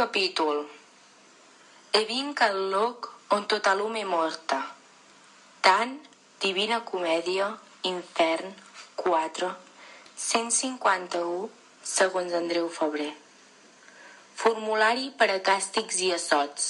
[0.00, 0.64] Capítol.
[1.92, 3.04] E vinc al loc
[3.36, 4.64] on tota l'home morta.
[5.60, 6.00] Tant,
[6.40, 7.52] Divina Comèdia,
[7.90, 8.54] Infern,
[8.96, 9.50] 4,
[10.16, 11.52] 151,
[11.84, 13.12] segons Andreu Febrer.
[14.42, 16.64] Formulari per a càstigs i assots.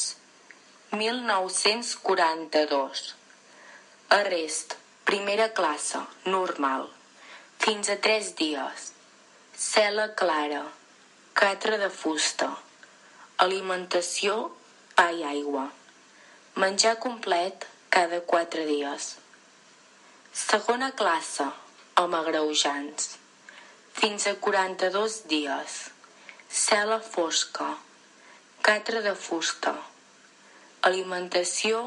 [0.91, 3.15] 1942.
[4.17, 4.69] Arrest.
[5.05, 6.01] Primera classe.
[6.27, 6.91] Normal.
[7.63, 8.91] Fins a tres dies.
[9.69, 10.65] Cela clara.
[11.45, 12.51] Catre de fusta.
[13.41, 14.35] Alimentació,
[15.01, 15.63] pa i aigua.
[16.61, 17.63] Menjar complet
[17.95, 19.15] cada quatre dies.
[20.41, 21.47] Segona classe.
[22.03, 23.15] Home agreujants.
[23.97, 25.79] Fins a 42 dies.
[26.51, 27.71] Cela fosca.
[28.69, 29.73] Catre de fusta.
[30.93, 31.83] Alimentació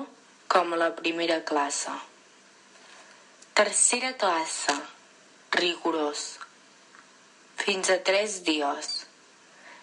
[0.50, 1.94] com a la primera classe.
[3.54, 4.82] Tercera classe.
[5.62, 6.28] Rigorós.
[7.62, 9.04] Fins a tres dies.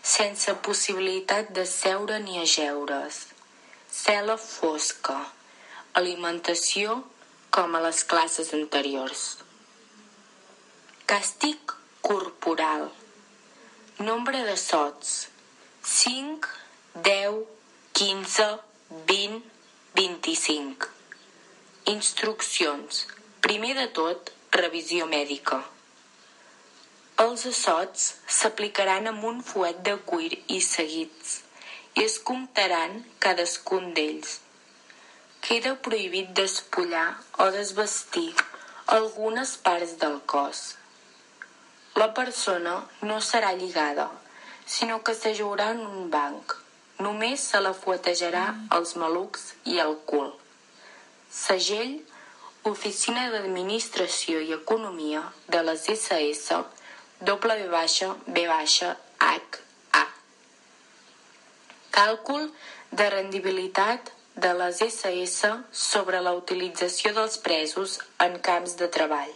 [0.03, 3.27] Sense possibilitat de seure ni ajeure's.
[3.93, 5.19] Cela fosca.
[5.93, 7.03] Alimentació
[7.51, 9.25] com a les classes anteriors.
[11.11, 12.89] Càstig corporal.
[13.99, 15.29] Nombre de sots.
[15.83, 16.49] 5,
[16.95, 17.43] 10,
[17.93, 18.47] 15,
[19.11, 19.43] 20,
[19.95, 20.89] 25.
[21.93, 23.05] Instruccions.
[23.45, 25.61] Primer de tot, revisió mèdica.
[27.21, 28.05] Els assots
[28.35, 31.35] s'aplicaran amb un fuet de cuir i seguits
[31.99, 34.39] i es comptaran cadascun d'ells.
[35.45, 37.09] Queda prohibit despullar
[37.45, 38.31] o desvestir
[38.97, 40.63] algunes parts del cos.
[42.01, 44.09] La persona no serà lligada,
[44.79, 46.57] sinó que s'ajaurà en un banc.
[47.05, 48.47] Només se la fuetejarà
[48.81, 50.33] els malucs i el cul.
[51.45, 51.99] Segell,
[52.75, 55.23] Oficina d'Administració i Economia
[55.53, 56.63] de les SS,
[57.21, 59.59] W baixa, B baixa, H,
[59.93, 60.07] A.
[61.93, 62.47] Càlcul
[62.91, 69.35] de rendibilitat de les SS sobre la utilització dels presos en camps de treball.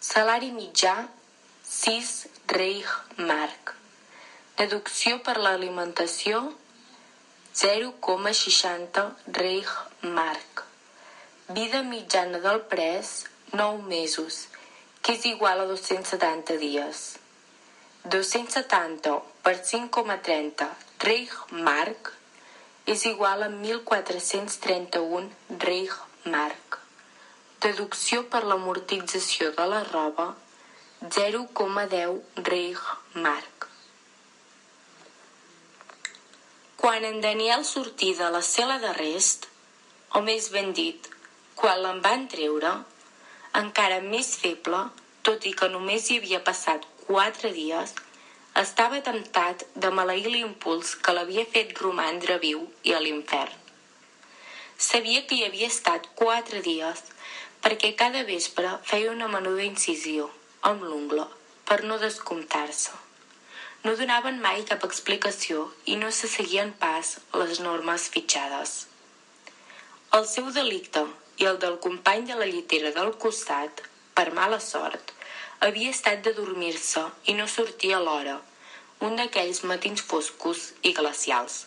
[0.00, 0.94] Salari mitjà
[1.72, 2.14] 6
[2.54, 3.74] Reichmark.
[4.56, 6.40] Deducció per l'alimentació
[7.52, 9.04] 0,60
[9.42, 10.64] Reichmark.
[11.52, 13.12] Vida mitjana del pres
[13.52, 14.46] 9 mesos,
[15.02, 17.18] que és igual a 270 dies.
[18.04, 20.68] 270 per 5,30
[20.98, 22.12] Reichmark
[22.86, 26.78] és igual a 1.431 Reichmark.
[27.62, 30.28] Deducció per l'amortització de la roba
[31.02, 32.20] 0,10
[32.50, 33.68] Reichmark.
[36.82, 39.46] Quan en Daniel sortí de la cel·la d'arrest,
[40.18, 41.06] o més ben dit,
[41.54, 42.72] quan l'en van treure,
[43.58, 44.86] encara més feble,
[45.22, 47.92] tot i que només hi havia passat quatre dies,
[48.60, 53.54] estava temptat de maleir l'impuls que l'havia fet romandre viu i a l'infern.
[54.76, 57.04] Sabia que hi havia estat quatre dies
[57.64, 60.28] perquè cada vespre feia una menuda incisió
[60.70, 61.28] amb l'ungla
[61.68, 62.96] per no descomptar-se.
[63.84, 68.74] No donaven mai cap explicació i no se seguien pas les normes fitxades.
[70.18, 71.06] El seu delicte
[71.38, 73.82] i el del company de la llitera del costat,
[74.14, 75.12] per mala sort,
[75.60, 78.38] havia estat de dormir-se i no sortir a l'hora,
[79.06, 81.66] un d'aquells matins foscos i glacials.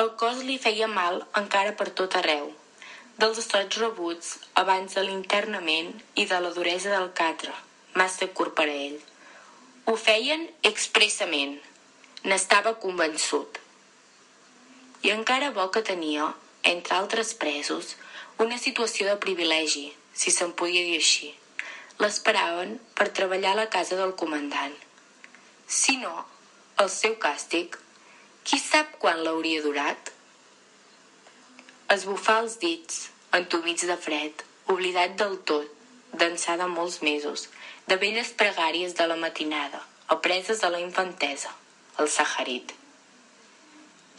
[0.00, 2.50] El cos li feia mal encara per tot arreu,
[3.20, 4.32] dels assots rebuts
[4.62, 7.54] abans de l'internament i de la duresa del catre,
[7.96, 8.98] massa curt per a ell.
[9.88, 11.56] Ho feien expressament,
[12.24, 13.60] n'estava convençut.
[15.06, 16.32] I encara bo que tenia,
[16.74, 17.94] entre altres presos,
[18.38, 21.30] una situació de privilegi, si se'n podia dir així.
[22.02, 24.74] L'esperaven per treballar a la casa del comandant.
[25.66, 26.12] Si no,
[26.82, 27.78] el seu càstig,
[28.44, 30.10] qui sap quan l'hauria durat?
[31.94, 33.06] Esbufar els dits,
[33.38, 34.44] entumits de fred,
[34.74, 35.72] oblidat del tot,
[36.12, 37.46] d'ençà de molts mesos,
[37.88, 39.80] de velles pregàries de la matinada,
[40.12, 41.54] apreses a la infantesa,
[41.98, 42.74] el saharit.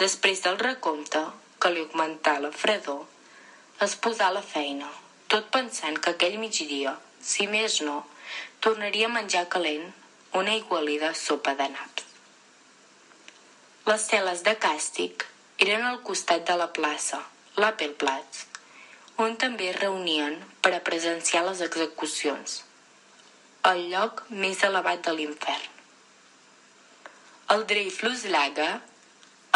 [0.01, 1.21] Després del recompte,
[1.61, 3.05] que li augmentà la fredor,
[3.85, 4.87] es posà a la feina,
[5.29, 7.99] tot pensant que aquell migdia, si més no,
[8.65, 9.83] tornaria a menjar calent
[10.39, 12.05] una igualida sopa de naps.
[13.87, 15.25] Les cel·les de càstig
[15.65, 17.19] eren al costat de la plaça,
[17.61, 18.45] l'Appelplatz,
[19.23, 22.61] on també es reunien per a presenciar les execucions,
[23.69, 25.69] el lloc més elevat de l'infern.
[27.53, 28.73] El Dreyfluslager,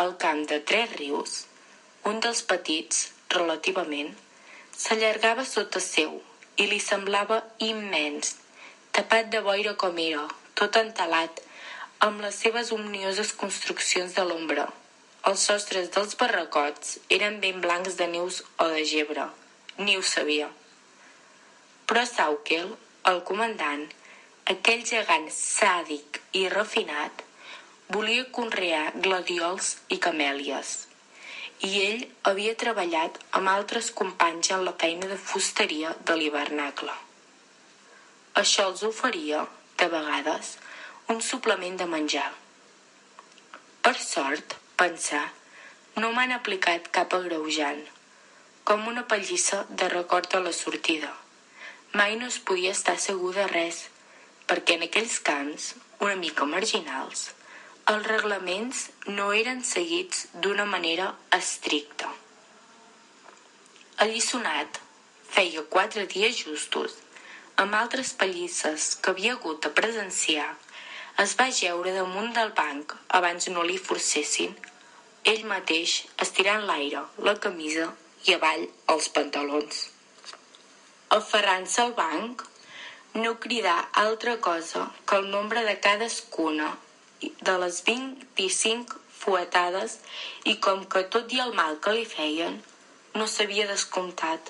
[0.05, 1.33] el camp de Tres Rius,
[2.07, 4.11] un dels petits, relativament,
[4.77, 6.19] s'allargava sota seu
[6.57, 8.35] i li semblava immens,
[8.95, 10.27] tapat de boira com era,
[10.59, 11.41] tot entelat,
[12.07, 14.67] amb les seves omnioses construccions de l'ombra.
[15.29, 19.27] Els sostres dels barracots eren ben blancs de nius o de gebre.
[19.77, 20.47] Ni ho sabia.
[21.85, 22.71] Però Saukel,
[23.11, 23.83] el comandant,
[24.53, 27.21] aquell gegant sàdic i refinat,
[27.93, 30.90] volia conrear gladiols i camèlies.
[31.61, 36.93] I ell havia treballat amb altres companys en la feina de fusteria de l'hivernacle.
[38.41, 39.43] Això els oferia,
[39.77, 40.55] de vegades,
[41.13, 42.31] un suplement de menjar.
[43.85, 45.27] Per sort, pensar,
[46.01, 47.83] no m'han aplicat cap agreujant,
[48.65, 51.11] com una pallissa de record de la sortida.
[51.93, 53.83] Mai no es podia estar segur de res,
[54.49, 57.27] perquè en aquells camps, una mica marginals,
[57.89, 61.07] els reglaments no eren seguits d'una manera
[61.37, 62.09] estricta.
[64.05, 64.77] Alliçonat,
[65.29, 66.97] feia quatre dies justos,
[67.63, 70.49] amb altres pallisses que havia hagut de presenciar,
[71.23, 74.53] es va geure damunt del banc abans no li forcessin,
[75.33, 77.89] ell mateix estirant l'aire, la camisa
[78.29, 79.83] i avall els pantalons.
[81.17, 82.45] Aferrant-se al banc,
[83.13, 86.71] no cridar altra cosa que el nombre de cadascuna
[87.21, 89.97] de les 25 fuetades
[90.51, 92.57] i com que tot i el mal que li feien
[93.19, 94.49] no s'havia descomptat,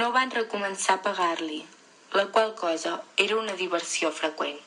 [0.00, 1.62] no van recomençar a pagar-li,
[2.18, 2.94] la qual cosa
[3.26, 4.60] era una diversió freqüent.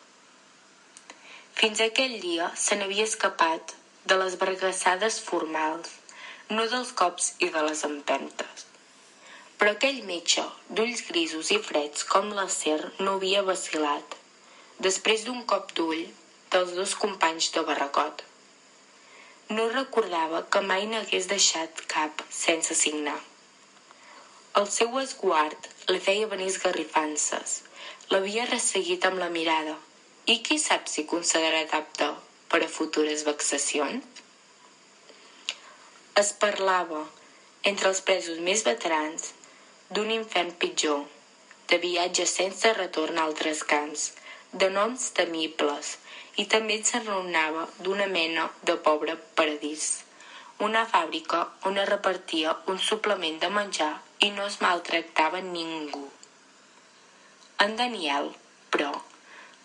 [1.59, 3.75] Fins aquell dia se n'havia escapat
[4.09, 5.93] de les vergassades formals,
[6.50, 8.67] no dels cops i de les empentes.
[9.57, 14.15] Però aquell metge, d'ulls grisos i freds com l'acer, no havia vacilat,
[14.88, 16.05] després d'un cop d'ull
[16.51, 18.23] dels dos companys de barracot.
[19.49, 23.19] No recordava que mai n'hagués deixat cap sense signar.
[24.59, 27.61] El seu esguard li feia venir esgarrifances.
[28.11, 29.75] L'havia resseguit amb la mirada.
[30.33, 32.07] I qui sap si considerat apte
[32.51, 34.03] per a futures vexacions?
[36.17, 37.03] Es parlava,
[37.71, 39.31] entre els presos més veterans,
[39.93, 41.03] d'un infern pitjor,
[41.69, 44.09] de viatges sense retorn a altres camps,
[44.51, 45.97] de noms temibles,
[46.38, 49.89] i també s'enraonava d'una mena de pobre paradís
[50.66, 51.39] una fàbrica
[51.69, 53.92] on es repartia un suplement de menjar
[54.25, 56.07] i no es maltractava ningú.
[57.66, 58.31] En Daniel,
[58.74, 58.89] però,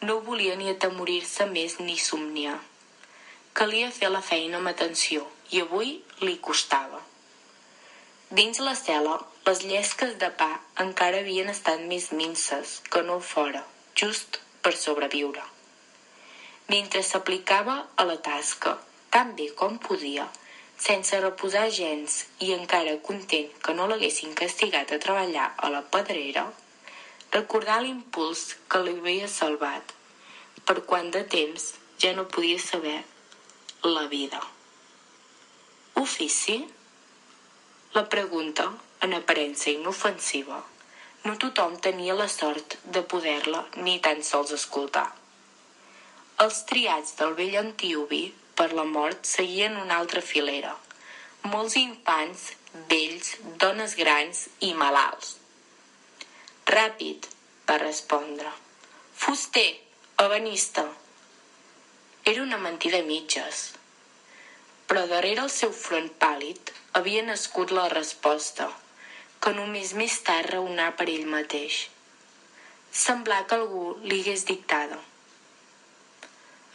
[0.02, 2.58] no volia ni atemorir-se més ni somniar.
[3.56, 7.00] Calia fer la feina amb atenció i avui li costava.
[8.28, 9.16] Dins la cel·la,
[9.48, 10.52] les llesques de pa
[10.84, 13.64] encara havien estat més minces que no fora,
[13.96, 15.48] just per sobreviure.
[16.68, 18.76] Mentre s'aplicava a la tasca,
[19.10, 20.28] tan bé com podia,
[20.78, 26.46] sense reposar gens i encara content que no l'haguessin castigat a treballar a la pedrera,
[27.32, 29.94] recordar l'impuls que li havia salvat,
[30.66, 31.72] per quant de temps
[32.02, 32.98] ja no podia saber
[33.86, 34.40] la vida.
[36.02, 36.58] Ofici?
[37.94, 38.70] La pregunta,
[39.04, 40.62] en aparença inofensiva,
[41.24, 45.10] no tothom tenia la sort de poder-la ni tan sols escoltar.
[46.42, 48.22] Els triats del vell Antíobi
[48.58, 50.72] per la mort seguien una altra filera.
[51.52, 52.46] Molts infants,
[52.90, 53.28] vells,
[53.62, 55.36] dones grans i malalts.
[56.72, 57.28] Ràpid,
[57.68, 58.50] va respondre.
[59.24, 59.68] Fuster,
[60.24, 60.84] ebenista.
[62.32, 63.62] Era una mentida mitges.
[64.90, 68.66] Però darrere el seu front pàl·lid havia nascut la resposta,
[69.38, 71.84] que només més tard raonar per ell mateix.
[73.06, 75.02] Semblà que algú li hagués dictada.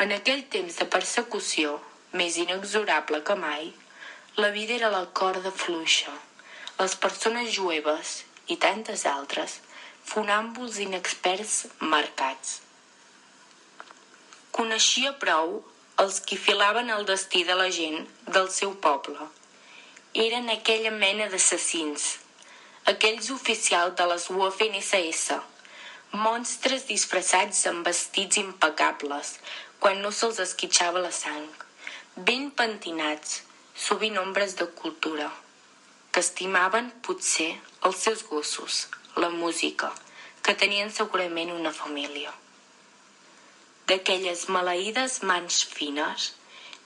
[0.04, 1.72] En aquell temps de persecució,
[2.20, 3.72] més inexorable que mai,
[4.38, 6.14] la vida era la corda fluixa.
[6.78, 8.12] Les persones jueves
[8.54, 9.56] i tantes altres,
[10.12, 11.56] fonàmbuls inexperts
[11.96, 12.60] marcats.
[14.60, 15.58] Coneixia prou
[16.06, 18.06] els qui filaven el destí de la gent
[18.38, 19.32] del seu poble.
[20.28, 22.10] Eren aquella mena d'assassins,
[22.94, 25.40] aquells oficials de les UFNSS,
[26.14, 29.40] monstres disfressats amb vestits impecables,
[29.80, 31.48] quan no se'ls esquitxava la sang,
[32.30, 33.42] ben pentinats,
[33.88, 35.30] sovint ombres de cultura,
[36.12, 37.52] que estimaven potser
[37.86, 39.92] els seus gossos, la música,
[40.42, 42.34] que tenien segurament una família.
[43.88, 46.32] D'aquelles maleïdes mans fines,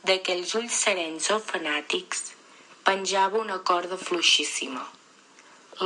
[0.10, 2.26] d'aquells ulls serens o fanàtics,
[2.84, 4.84] penjava una corda fluixíssima.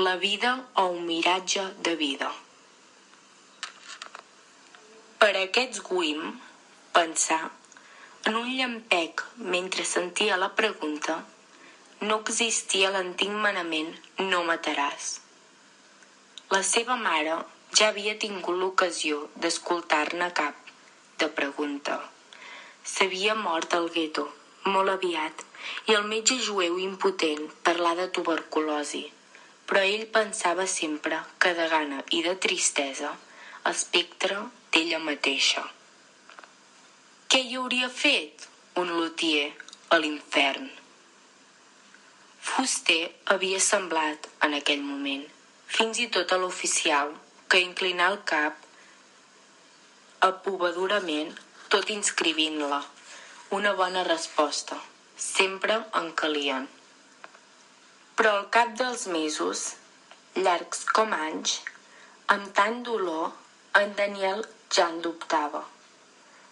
[0.07, 2.31] La vida o un miratge de vida.
[5.19, 6.33] Per aquests Guim,
[6.95, 7.51] pensar,
[8.23, 9.21] en un llampec
[9.55, 11.17] mentre sentia la pregunta,
[12.07, 13.91] no existia l'antic manament
[14.29, 15.09] no mataràs.
[16.55, 17.35] La seva mare
[17.75, 20.71] ja havia tingut l'ocasió d'escoltar-ne cap
[21.19, 21.99] de pregunta.
[22.93, 24.27] s'havia mort al gueto,
[24.63, 25.45] molt aviat,
[25.89, 29.05] i el metge jueu impotent parlar de tuberculosi,
[29.65, 33.15] però ell pensava sempre que de gana i de tristesa
[33.71, 35.71] espectre d'ella mateixa.
[37.35, 38.43] Què hi hauria fet
[38.79, 39.47] un lutier
[39.91, 40.69] a l'infern?
[42.49, 45.25] Fuster havia semblat en aquell moment,
[45.79, 47.11] fins i tot a l'oficial,
[47.51, 48.63] que inclinà el cap
[50.29, 51.35] apovadurament,
[51.75, 52.79] tot inscrivint-la.
[53.59, 54.79] Una bona resposta.
[55.27, 56.71] Sempre en calien.
[58.15, 59.67] Però al cap dels mesos,
[60.39, 61.59] llargs com anys,
[62.31, 63.33] amb tant dolor,
[63.83, 65.67] en Daniel ja en dubtava.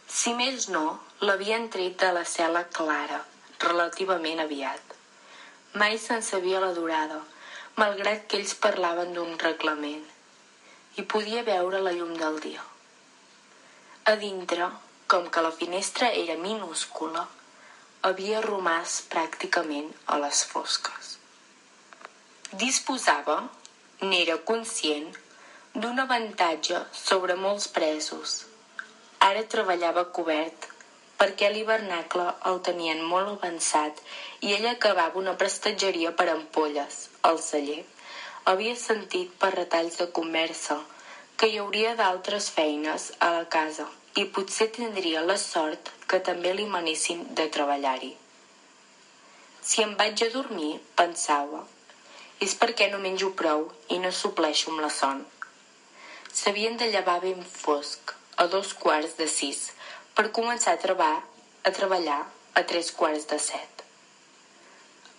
[0.07, 3.21] Si més no, l'havien tret de la cel·la clara,
[3.63, 4.97] relativament aviat.
[5.79, 7.21] Mai se'n sabia la durada,
[7.79, 10.03] malgrat que ells parlaven d'un reglament,
[10.99, 12.61] i podia veure la llum del dia.
[14.11, 14.69] A dintre,
[15.07, 17.25] com que la finestra era minúscula,
[18.03, 21.17] havia romàs pràcticament a les fosques.
[22.63, 23.37] Disposava,
[24.03, 25.07] n'era conscient,
[25.73, 28.41] d'un avantatge sobre molts presos.
[29.23, 30.65] Ara treballava cobert
[31.19, 33.99] perquè l'hivernacle el tenien molt avançat
[34.47, 36.97] i ell acabava una prestatgeria per ampolles,
[37.29, 37.83] al celler.
[38.51, 40.75] Havia sentit per retalls de conversa
[41.37, 43.85] que hi hauria d'altres feines a la casa
[44.19, 48.11] i potser tindria la sort que també li manessin de treballar-hi.
[49.69, 51.61] Si em vaig a dormir, pensava,
[52.43, 55.23] és perquè no menjo prou i no supleixo amb la son.
[56.41, 59.71] S'havien de llevar ben fosc, a dos quarts de sis,
[60.15, 61.23] per començar a, treballar,
[61.63, 62.19] a treballar
[62.53, 63.83] a tres quarts de set.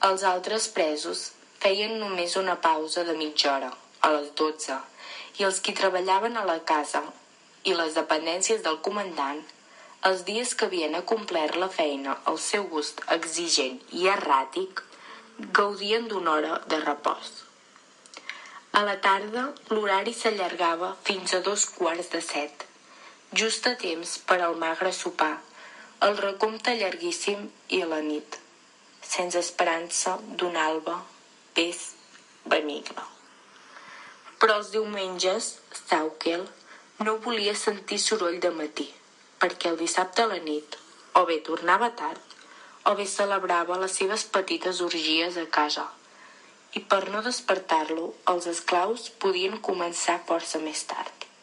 [0.09, 1.31] Els altres presos
[1.63, 4.77] feien només una pausa de mitja hora, a les dotze,
[5.39, 7.03] i els qui treballaven a la casa
[7.65, 9.41] i les dependències del comandant,
[10.09, 14.83] els dies que havien acomplert la feina al seu gust exigent i erràtic,
[15.59, 17.33] gaudien d'una hora de repòs.
[18.77, 22.67] A la tarda, l'horari s'allargava fins a dos quarts de set,
[23.35, 25.41] just a temps per al magre sopar,
[26.07, 28.37] el recompte llarguíssim i a la nit,
[29.03, 31.01] sense esperança d'un alba,
[31.57, 31.81] pes
[32.45, 33.07] benigna.
[34.39, 35.51] Però els diumenges,
[35.81, 36.47] Saukel
[37.03, 38.87] no volia sentir soroll de matí,
[39.43, 40.79] perquè el dissabte a la nit
[41.19, 42.35] o bé tornava tard
[42.85, 45.89] o bé celebrava les seves petites orgies a casa.
[46.79, 51.34] I per no despertar-lo, els esclaus podien començar força més tard.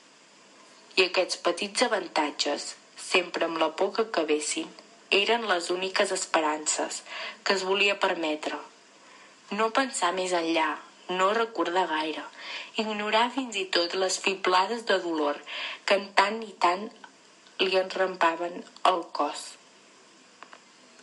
[0.97, 4.69] I aquests petits avantatges, sempre amb la por que acabessin,
[5.11, 7.01] eren les úniques esperances
[7.43, 8.57] que es volia permetre.
[9.51, 10.69] No pensar més enllà,
[11.11, 12.23] no recordar gaire,
[12.83, 15.39] ignorar fins i tot les fiblades de dolor
[15.85, 16.87] que en tant i tant
[17.63, 19.43] li enrampaven el cos.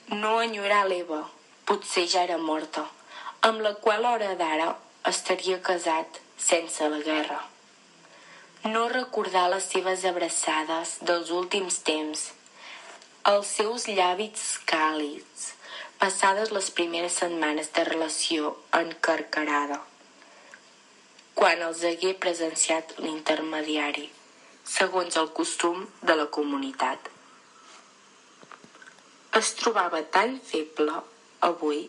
[0.09, 1.21] No enyorar l'Eva,
[1.69, 2.87] potser ja era morta,
[3.51, 4.73] amb la qual hora d'ara
[5.13, 7.45] estaria casat sense la guerra.
[8.65, 12.25] No recordar les seves abraçades dels últims temps,
[13.35, 15.53] els seus llàbits càlids,
[15.99, 19.79] passades les primeres setmanes de relació encarcarada
[21.39, 24.09] quan els hagué presenciat l'intermediari,
[24.67, 27.11] segons el costum de la comunitat.
[29.39, 30.97] Es trobava tan feble,
[31.51, 31.85] avui,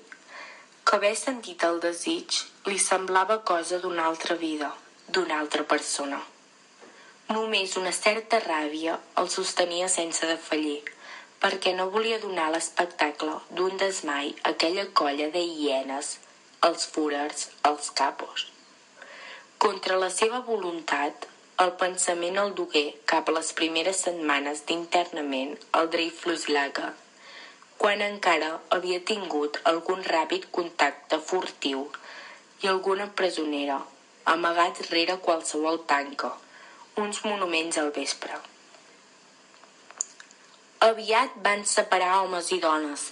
[0.85, 4.69] que haver sentit el desig li semblava cosa d'una altra vida,
[5.07, 6.21] d'una altra persona.
[7.29, 10.79] Només una certa ràbia el sostenia sense defallir,
[11.43, 16.09] perquè no volia donar l'espectacle d'un desmai a aquella colla de hienes,
[16.69, 18.47] els furers, els capos.
[19.67, 21.29] Contra la seva voluntat,
[21.67, 26.91] el pensament el dugué cap a les primeres setmanes d'internament al Dreyfuslaga,
[27.77, 31.87] quan encara havia tingut algun ràpid contacte furtiu
[32.65, 33.81] i alguna presonera,
[34.37, 36.37] amagat rere qualsevol tanca,
[37.01, 38.37] uns monuments al vespre.
[40.89, 43.09] Aviat van separar homes i dones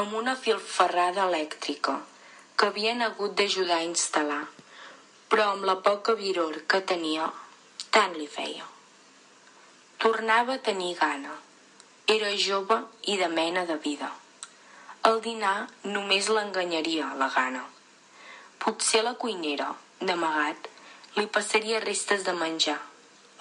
[0.00, 1.96] amb una filferrada elèctrica
[2.56, 4.44] que havien hagut d'ajudar a instal·lar
[5.28, 7.26] però amb la poca viror que tenia,
[7.90, 8.66] tant li feia.
[9.98, 11.34] Tornava a tenir gana.
[12.06, 12.78] Era jove
[13.10, 14.12] i de mena de vida.
[15.08, 17.64] El dinar només l'enganyaria la gana.
[18.62, 20.68] Potser la cuinera, d'amagat,
[21.18, 22.78] li passaria restes de menjar.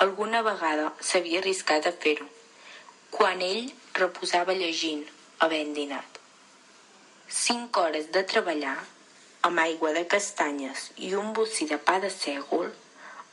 [0.04, 2.26] Alguna vegada s'havia arriscat a fer-ho,
[3.16, 5.06] quan ell reposava llegint,
[5.40, 6.18] havent dinat.
[7.32, 8.76] Cinc hores de treballar
[9.48, 12.74] amb aigua de castanyes i un bocí de pa de sègol,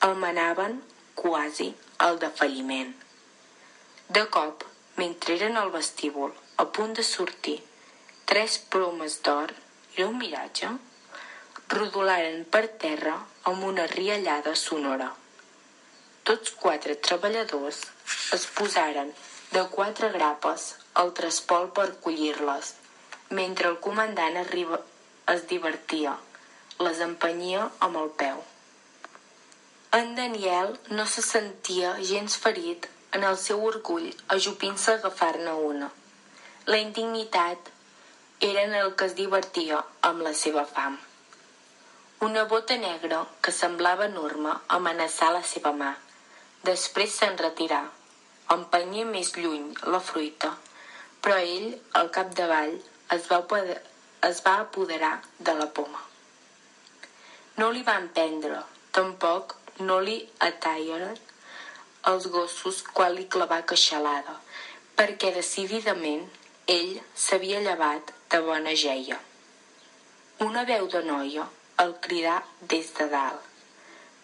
[0.06, 0.76] el manaven
[1.18, 1.66] quasi
[2.06, 2.92] al defalliment.
[4.18, 4.62] De cop,
[5.00, 6.30] mentre eren al vestíbul,
[6.62, 7.56] a punt de sortir,
[8.24, 9.50] tres plomes d'or,
[9.96, 10.70] era un miratge?
[11.74, 13.16] Rodolaren per terra
[13.50, 15.10] amb una riallada sonora.
[16.28, 17.78] Tots quatre treballadors
[18.34, 19.08] es posaren
[19.54, 20.66] de quatre grapes
[21.02, 22.68] al trespol per collir-les,
[23.38, 24.78] mentre el comandant arriba,
[25.32, 26.12] es divertia,
[26.86, 28.38] les empenyia amb el peu.
[29.98, 32.86] En Daniel no se sentia gens ferit
[33.18, 35.90] en el seu orgull ajupint-se a agafar-ne una.
[36.70, 37.72] La indignitat
[38.52, 41.02] era en el que es divertia amb la seva fam.
[42.30, 45.92] Una bota negra que semblava enorme amenaçar la seva mà.
[46.66, 47.80] Després se'n retirà,
[48.54, 49.64] empenyia més lluny
[49.94, 50.52] la fruita,
[51.22, 52.76] però ell, al capdavall,
[53.16, 53.40] es va,
[54.28, 56.02] es va apoderar de la poma.
[57.58, 58.60] No li van prendre,
[58.98, 59.56] tampoc
[59.88, 60.14] no li
[60.46, 61.18] ataieren
[62.12, 64.36] els gossos quan li clavà queixalada,
[64.98, 66.24] perquè decididament
[66.76, 69.18] ell s'havia llevat de bona geia.
[70.46, 71.48] Una veu de noia
[71.82, 72.38] el cridà
[72.70, 73.50] des de dalt.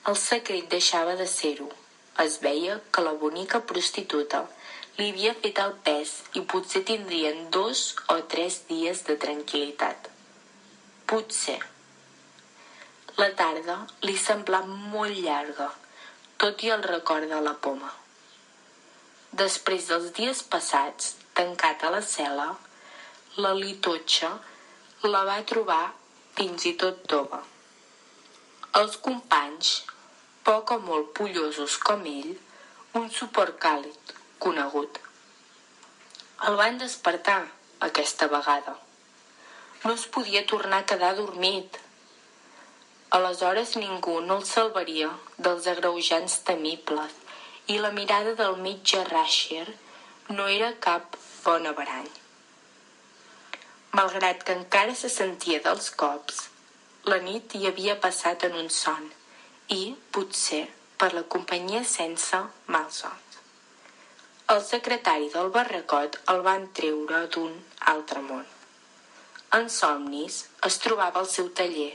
[0.08, 1.68] El secret deixava de ser-ho.
[2.24, 4.44] Es veia que la bonica prostituta
[4.98, 7.82] li havia fet el pes i potser tindrien dos
[8.14, 10.08] o tres dies de tranquil·litat.
[11.10, 11.60] Potser.
[13.18, 15.68] La tarda li semblà molt llarga
[16.42, 17.88] tot i el record de la poma.
[19.38, 22.46] Després dels dies passats, tancat a la cel·la,
[23.42, 24.30] la litotxa
[25.06, 25.82] la va trobar
[26.38, 27.40] fins i tot tova.
[28.80, 29.72] Els companys,
[30.48, 32.30] poc o molt pollosos com ell,
[32.96, 35.00] un suport càlid, conegut.
[36.48, 37.42] El van despertar,
[37.88, 38.72] aquesta vegada.
[39.84, 41.76] No es podia tornar a quedar dormit,
[43.16, 45.10] Aleshores ningú no el salvaria
[45.44, 47.14] dels agreujants temibles
[47.74, 49.64] i la mirada del mitjà Rasher
[50.28, 52.10] no era cap bon averany.
[53.96, 56.42] Malgrat que encara se sentia dels cops,
[57.12, 59.08] la nit hi havia passat en un son
[59.68, 60.64] i, potser,
[60.98, 62.38] per la companyia sense
[62.74, 63.40] malsons.
[64.52, 67.52] El secretari del barracot el van treure d'un
[67.92, 68.46] altre món.
[69.58, 71.90] En somnis es trobava al seu taller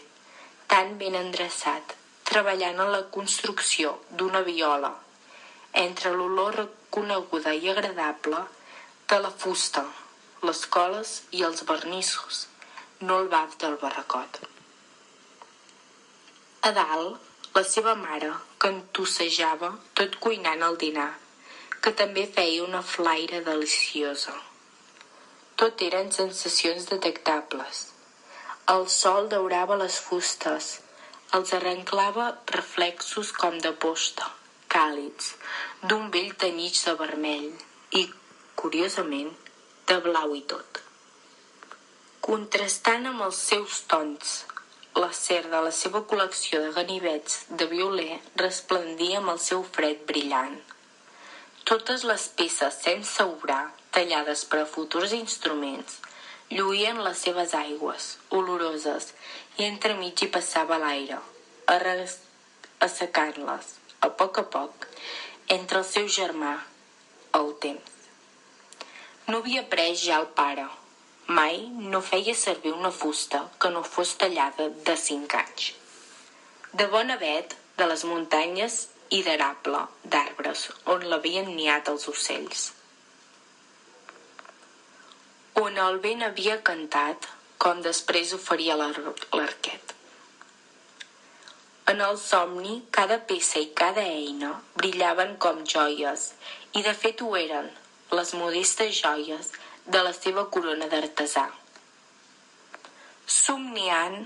[0.74, 1.96] tan ben endreçat,
[2.30, 4.94] treballant en la construcció d'una viola,
[5.82, 8.40] entre l'olor reconeguda i agradable
[9.10, 9.84] de la fusta,
[10.48, 12.48] les coles i els vernissos,
[13.02, 14.42] no el baf del barracot.
[16.70, 21.12] A dalt, la seva mare, que entussejava tot cuinant el dinar,
[21.86, 24.34] que també feia una flaire deliciosa.
[25.62, 27.82] Tot eren sensacions detectables,
[28.74, 30.70] el sol daurava les fustes,
[31.38, 34.32] els arrenclava reflexos com de posta,
[34.76, 35.34] càlids,
[35.84, 37.50] d'un vell tenyig de vermell
[38.00, 38.08] i,
[38.63, 39.30] curiosament,
[39.92, 40.82] de blau i tot.
[42.24, 44.39] Contrastant amb els seus tons,
[45.00, 50.60] l'acer de la seva col·lecció de ganivets de violer resplendia amb el seu fred brillant.
[51.70, 53.64] Totes les peces sense obrar,
[53.96, 55.98] tallades per a futurs instruments,
[56.52, 59.14] lluïen les seves aigües, oloroses,
[59.58, 61.22] i entremig hi passava l'aire,
[62.88, 63.74] assecant-les,
[64.06, 64.88] a poc a poc,
[65.58, 66.54] entre el seu germà,
[67.40, 67.92] el temps.
[69.28, 70.68] No havia pres ja el pare.
[71.28, 75.72] Mai no feia servir una fusta que no fos tallada de cinc anys.
[76.74, 82.72] De bona vet, de les muntanyes i d'arable, d'arbres, on l'havien niat els ocells
[85.62, 87.28] on el vent havia cantat,
[87.62, 89.94] com després ho faria l'arquet.
[91.92, 96.32] En el somni, cada peça i cada eina brillaven com joies,
[96.74, 97.70] i de fet ho eren,
[98.18, 99.52] les modestes joies
[99.86, 101.43] de la seva corona d'artesà.
[103.28, 104.24] Somniant,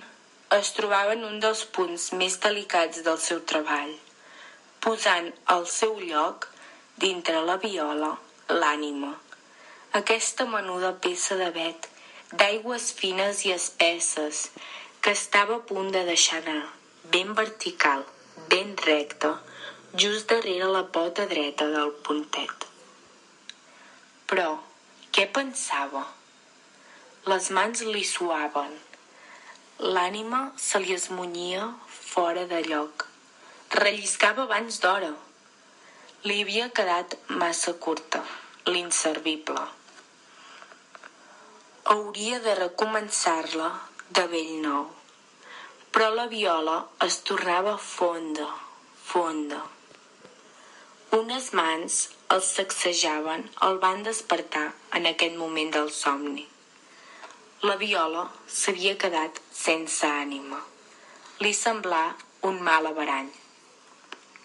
[0.57, 3.93] es trobava en un dels punts més delicats del seu treball,
[4.83, 6.47] posant al seu lloc,
[6.97, 8.13] dintre la viola,
[8.49, 9.11] l'ànima,
[9.99, 11.89] aquesta menuda peça de vet,
[12.33, 14.49] d'aigües fines i espesses,
[15.01, 16.67] que estava a punt de deixar anar,
[17.11, 18.05] ben vertical,
[18.51, 19.37] ben recta,
[19.95, 22.67] just darrere la pota dreta del puntet.
[24.27, 24.49] Però,
[25.17, 26.03] què pensava?
[27.25, 28.75] Les mans li suaven.
[29.95, 33.07] L'ànima se li esmunyia fora de lloc.
[33.79, 35.09] Relliscava abans d'hora.
[36.29, 38.21] Li havia quedat massa curta,
[38.69, 39.65] l'inservible
[41.87, 43.67] hauria de recomençar-la
[44.11, 44.87] de bell nou.
[45.95, 46.75] Però la viola
[47.05, 48.47] es tornava fonda,
[49.07, 49.61] fonda.
[51.15, 51.99] Unes mans
[52.35, 54.65] els sacsejaven el van despertar
[54.97, 56.43] en aquest moment del somni.
[57.67, 58.23] La viola
[58.55, 60.59] s'havia quedat sense ànima.
[61.45, 62.01] Li semblà
[62.49, 63.29] un mal averany.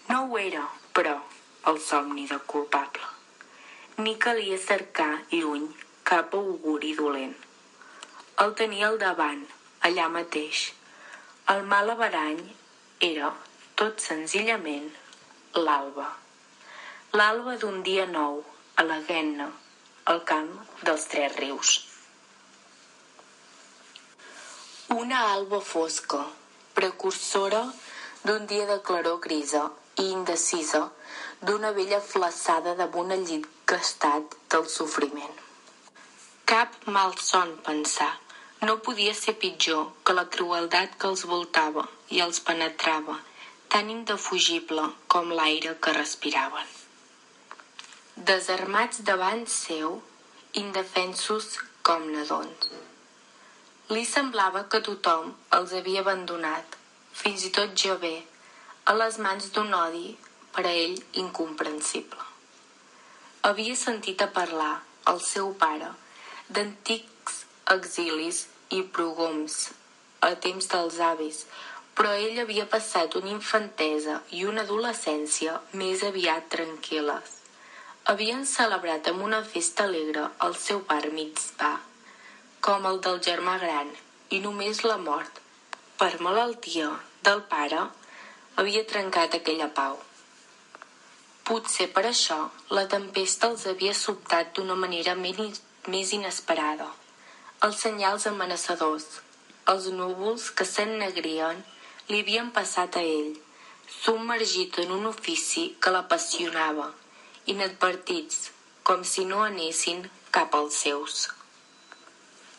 [0.07, 0.63] No ho era,
[0.95, 1.17] però,
[1.73, 3.11] el somni de culpable.
[3.99, 5.67] Ni calia cercar lluny
[6.07, 7.35] cap auguri dolent.
[8.39, 9.45] El tenia al davant,
[9.89, 10.65] allà mateix.
[11.51, 12.43] El mal averany
[13.11, 13.35] era,
[13.75, 14.91] tot senzillament,
[15.59, 16.13] l'alba
[17.19, 18.39] l'alba d'un dia nou,
[18.81, 19.45] a la Guenna,
[20.11, 20.47] al camp
[20.87, 21.73] dels Tres Rius.
[24.95, 26.23] Una alba fosca,
[26.73, 27.61] precursora
[28.23, 29.61] d'un dia de claror grisa
[30.01, 30.81] i indecisa
[31.45, 35.37] d'una vella flaçada damunt el llit gastat del sofriment.
[36.49, 38.13] Cap mal son pensar,
[38.65, 43.21] no podia ser pitjor que la crueldat que els voltava i els penetrava,
[43.69, 46.79] tan indefugible com l'aire que respiraven
[48.15, 49.95] desarmats davant seu,
[50.53, 52.69] indefensos com nadons.
[53.89, 56.77] Li semblava que tothom els havia abandonat,
[57.11, 58.21] fins i tot Jové,
[58.85, 60.13] a les mans d'un odi
[60.53, 62.21] per a ell incomprensible.
[63.49, 65.89] Havia sentit a parlar el seu pare
[66.53, 69.71] d'antics exilis i progoms
[70.21, 71.45] a temps dels avis,
[71.97, 77.42] però ell havia passat una infantesa i una adolescència més aviat tranquil·les
[78.11, 81.77] havien celebrat amb una festa alegre el seu bar mitzvah,
[82.59, 83.91] com el del germà gran,
[84.35, 85.37] i només la mort,
[85.99, 86.89] per malaltia
[87.23, 87.85] del pare,
[88.59, 89.95] havia trencat aquella pau.
[91.47, 92.39] Potser per això
[92.77, 96.89] la tempesta els havia sobtat d'una manera més inesperada.
[97.63, 99.05] Els senyals amenaçadors,
[99.71, 101.63] els núvols que s'ennegrien,
[102.09, 103.31] li havien passat a ell,
[104.01, 106.89] submergit en un ofici que l'apassionava,
[107.45, 108.51] inadvertits,
[108.83, 111.27] com si no anessin cap als seus.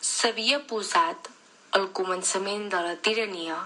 [0.01, 1.29] S'havia posat,
[1.77, 3.57] al començament de la tirania,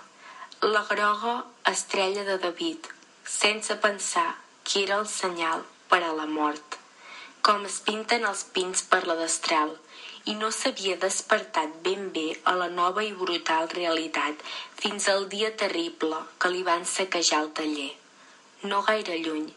[0.62, 1.34] la groga
[1.72, 2.88] estrella de David,
[3.24, 4.30] sense pensar
[4.64, 6.80] que era el senyal per a la mort,
[7.42, 9.76] com es pinten els pins per la destral,
[10.32, 14.44] i no s'havia despertat ben bé a la nova i brutal realitat
[14.82, 17.92] fins al dia terrible que li van saquejar el taller.
[18.64, 19.48] No gaire lluny,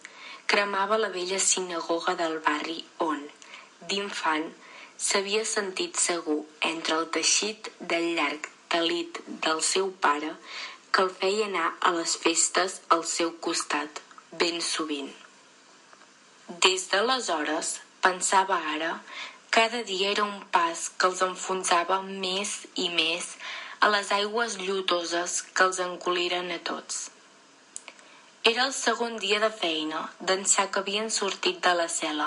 [0.52, 3.20] cremava la vella sinagoga del barri on,
[3.88, 4.50] d'infant,
[5.04, 10.34] s'havia sentit segur entre el teixit del llarg talit del seu pare
[10.92, 14.02] que el feia anar a les festes al seu costat,
[14.42, 15.08] ben sovint.
[16.66, 17.72] Des d'aleshores,
[18.04, 18.92] pensava ara,
[19.56, 23.32] cada dia era un pas que els enfonsava més i més
[23.80, 27.06] a les aigües llutoses que els encoliren a tots.
[28.50, 32.24] Era el segon dia de feina d'ençà que havien sortit de la cel·la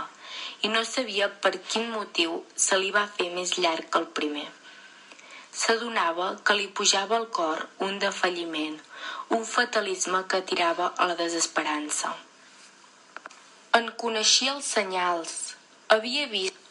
[0.64, 4.46] i no sabia per quin motiu se li va fer més llarg que el primer.
[5.62, 8.80] S'adonava que li pujava al cor un defalliment,
[9.38, 12.14] un fatalisme que tirava a la desesperança.
[13.80, 15.36] En coneixia els senyals.
[15.92, 16.64] Havia vist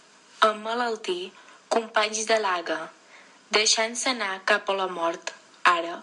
[0.64, 1.32] malaltí
[1.68, 2.80] companys de l'aga,
[3.56, 5.32] deixant-se anar cap a la mort,
[5.64, 6.02] ara,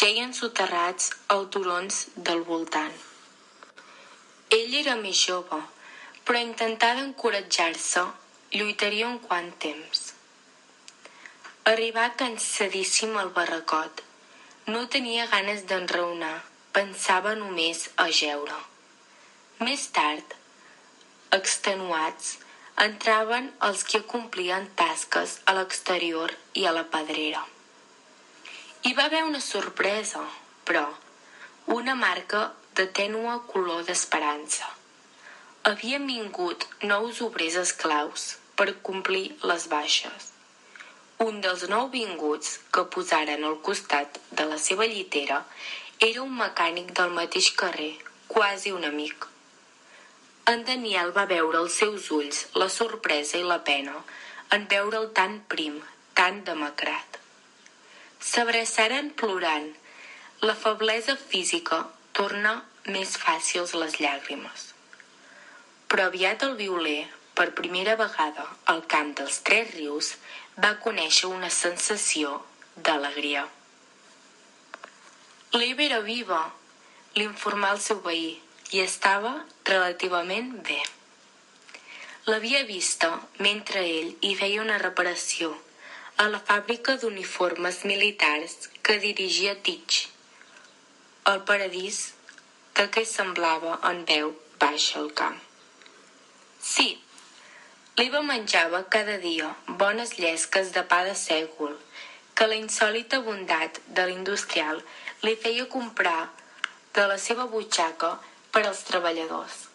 [0.00, 2.94] Geien soterrats als turons del voltant.
[4.56, 5.58] Ell era més jove,
[6.24, 8.06] però intentava encoratjar-se,
[8.56, 10.00] lluitaria un quant temps.
[11.74, 14.02] Arribà cansadíssim al barracot.
[14.72, 16.34] No tenia ganes d'enraonar,
[16.72, 18.58] pensava només a geure.
[19.60, 20.36] Més tard,
[21.36, 22.38] extenuats,
[22.88, 27.51] entraven els que complien tasques a l'exterior i a la pedrera.
[28.84, 30.20] Hi va haver una sorpresa,
[30.66, 30.88] però,
[31.74, 32.40] una marca
[32.74, 34.70] de tènua color d'esperança.
[35.70, 38.24] Havien vingut nous obrers esclaus
[38.58, 40.26] per complir les baixes.
[41.26, 45.38] Un dels nou vinguts que posaren al costat de la seva llitera
[46.08, 47.94] era un mecànic del mateix carrer,
[48.26, 49.30] quasi un amic.
[50.56, 54.02] En Daniel va veure als seus ulls la sorpresa i la pena
[54.58, 55.78] en veure'l tan prim,
[56.18, 57.21] tan demacrat
[58.22, 59.72] s'abraçaren plorant.
[60.46, 61.78] La feblesa física
[62.18, 62.52] torna
[62.94, 64.68] més fàcils les llàgrimes.
[65.90, 70.12] Però aviat el violer, per primera vegada al camp dels Tres Rius,
[70.64, 72.36] va conèixer una sensació
[72.76, 73.42] d'alegria.
[75.58, 76.40] L'Eva era viva,
[77.18, 78.38] l'informà el seu veí,
[78.72, 79.34] i estava
[79.68, 80.78] relativament bé.
[82.30, 85.52] L'havia vista mentre ell hi feia una reparació
[86.16, 90.08] a la fàbrica d'uniformes militars que dirigia Tich,
[91.32, 92.00] el paradís
[92.76, 95.38] de què semblava en veu baixa al camp.
[96.72, 96.88] Sí,
[97.98, 101.74] l'Iva menjava cada dia bones llesques de pa de sègol,
[102.34, 104.84] que la insòlita bondat de l'industrial
[105.26, 106.30] li feia comprar
[106.94, 108.14] de la seva butxaca
[108.52, 109.66] per als treballadors.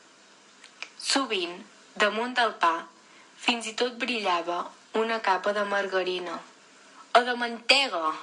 [1.09, 1.59] Sovint,
[1.95, 2.75] damunt del pa,
[3.37, 4.65] fins i tot brillava
[4.97, 6.39] una capa de margarina
[7.13, 8.15] o de mantega.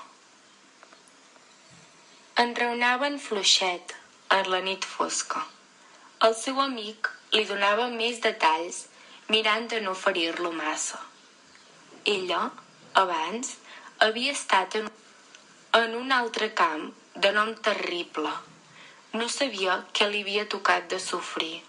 [2.42, 3.94] Enraonaven fluixet
[4.36, 5.44] en la nit fosca.
[6.26, 8.80] El seu amic li donava més detalls
[9.30, 10.98] mirant de no ferir-lo massa.
[12.16, 12.42] Ella,
[13.04, 13.54] abans,
[14.08, 14.90] havia estat en,
[15.80, 18.32] en un altre camp de nom terrible.
[19.14, 21.60] No sabia què li havia tocat de sofrir,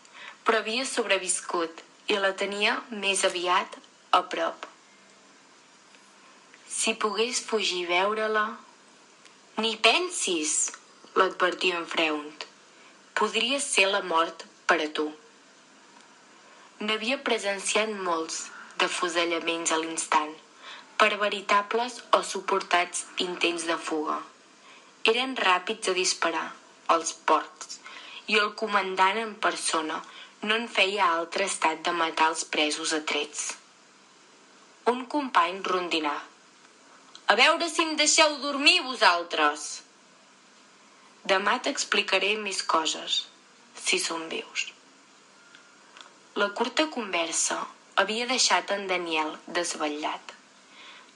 [0.44, 3.78] però havia sobreviscut i la tenia més aviat
[4.12, 4.66] a prop.
[6.78, 8.46] Si pogués fugir veure-la...
[9.64, 10.56] Ni pensis,
[11.16, 12.44] l'advertia en freunt.
[13.16, 15.06] Podria ser la mort per a tu.
[16.84, 18.42] N'havia presenciat molts
[18.82, 20.34] de fusellaments a l'instant,
[21.00, 24.20] per veritables o suportats intents de fuga.
[25.14, 26.46] Eren ràpids a disparar,
[26.98, 27.80] els ports,
[28.28, 30.04] i el comandant en persona
[30.44, 33.52] no en feia altre estat de matar els presos a trets.
[34.92, 36.16] Un company rondinà.
[37.26, 39.62] A veure si em deixeu dormir, vosaltres!
[41.32, 43.16] Demà t'explicaré més coses,
[43.86, 44.68] si són vius.
[46.42, 47.58] La curta conversa
[48.04, 50.36] havia deixat en Daniel desvetllat.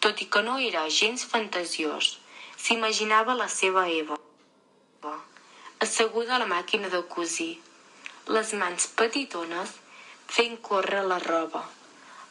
[0.01, 2.15] Tot i que no era gens fantasiós,
[2.57, 4.17] s'imaginava la seva Eva,
[5.85, 7.53] asseguda a la màquina de cosir,
[8.33, 9.77] les mans petitones
[10.39, 11.67] fent córrer la roba,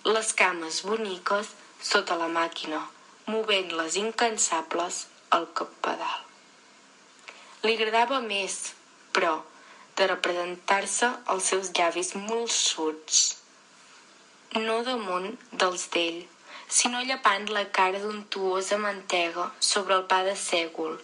[0.04, 1.54] les cames boniques
[1.94, 2.86] sota la màquina,
[3.28, 5.46] movent-les incansables al
[5.84, 6.20] pedal.
[7.64, 8.56] Li agradava més,
[9.12, 9.34] però,
[9.98, 13.22] de representar-se els seus llavis molt surts,
[14.56, 16.20] no damunt dels d'ell,
[16.78, 20.94] sinó llepant la cara d'untuosa mantega sobre el pa de sègol,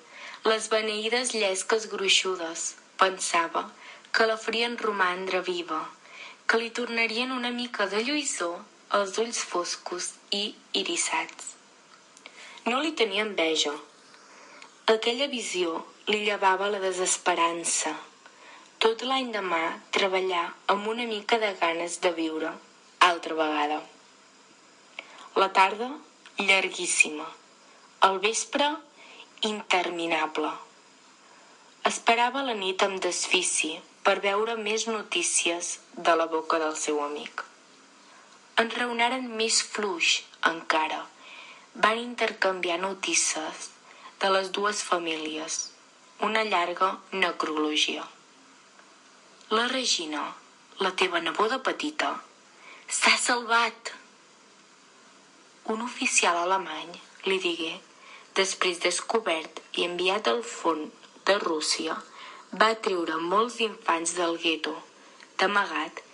[0.45, 3.65] les beneïdes llesques gruixudes, pensava,
[4.13, 5.81] que la farien romandre viva,
[6.47, 8.61] que li tornarien una mica de lluïssor
[9.01, 10.45] els ulls foscos i
[10.81, 11.55] irissats.
[12.65, 13.75] No li tenia enveja.
[14.89, 15.75] Aquella visió
[16.09, 17.93] li llevava la desesperança,
[18.85, 19.61] tot l'any demà
[19.97, 22.55] treballar amb una mica de ganes de viure,
[23.11, 23.79] altra vegada.
[25.37, 25.91] La tarda,
[26.41, 27.29] llarguíssima.
[28.09, 28.73] El vespre,
[29.53, 30.57] interminable.
[31.93, 33.75] Esperava la nit amb desfici
[34.09, 37.45] per veure més notícies de la boca del seu amic.
[38.57, 40.23] En reunaren més fluix,
[40.57, 41.05] encara.
[41.75, 43.71] Van intercanviar notícies
[44.21, 45.73] de les dues famílies.
[46.21, 48.05] Una llarga necrologia.
[49.51, 50.23] La Regina,
[50.79, 52.13] la teva neboda petita,
[52.87, 53.91] s'ha salvat.
[55.75, 56.95] Un oficial alemany
[57.27, 57.73] li digué,
[58.39, 61.99] després descobert i enviat al fons de Rússia,
[62.55, 64.77] va treure molts infants del gueto,
[65.43, 66.05] d'amagat,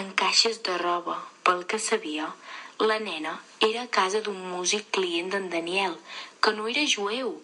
[0.00, 1.20] en caixes de roba.
[1.44, 2.32] Pel que sabia,
[2.80, 5.96] la nena era a casa d'un músic client d'en Daniel,
[6.40, 7.34] que no era jueu,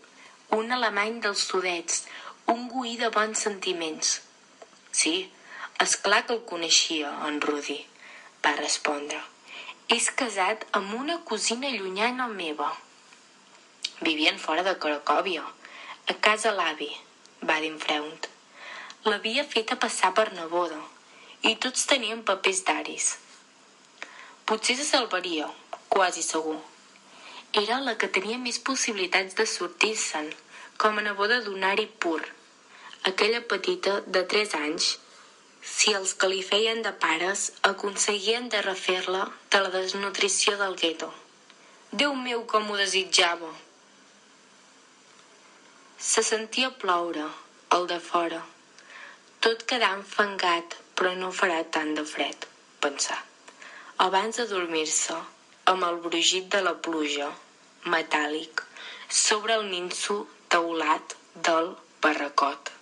[0.57, 2.05] un alemany dels sudets,
[2.53, 4.21] un guí de bons sentiments.
[4.93, 5.15] Sí,
[5.85, 7.79] és clar que el coneixia, en Rudi,
[8.45, 9.21] va respondre.
[9.97, 12.71] És casat amb una cosina llunyana meva.
[14.01, 15.45] Vivien fora de Cracòvia,
[16.07, 16.91] a casa l'avi,
[17.45, 18.33] va dir en Freunt.
[19.05, 20.81] L'havia feta passar per neboda,
[21.43, 23.13] i tots tenien papers d'aris.
[24.47, 25.49] Potser se salvaria,
[25.89, 26.61] quasi segur.
[27.53, 30.29] Era la que tenia més possibilitats de sortir-se'n,
[30.79, 32.21] com a neboda d'un ari pur.
[33.11, 34.93] Aquella petita de tres anys
[35.67, 41.11] si els que li feien de pares aconseguien de refer-la de la desnutrició del gueto.
[41.91, 43.53] Déu meu, com ho desitjava!
[45.99, 47.27] Se sentia ploure,
[47.75, 48.45] el de fora.
[49.43, 52.47] Tot quedar enfangat, però no farà tant de fred,
[52.85, 53.25] pensà.
[54.05, 55.15] Abans de dormir-se,
[55.73, 57.31] amb el brugit de la pluja,
[57.95, 58.61] metàl·lic,
[59.09, 60.19] sobre el ninso
[60.53, 61.15] teulat
[61.49, 61.71] del
[62.05, 62.76] barracot.